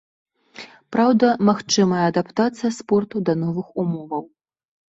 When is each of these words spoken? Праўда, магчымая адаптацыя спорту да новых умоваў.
Праўда, 0.95 1.27
магчымая 1.51 2.01
адаптацыя 2.11 2.71
спорту 2.81 3.25
да 3.29 3.33
новых 3.43 3.67
умоваў. 3.85 4.23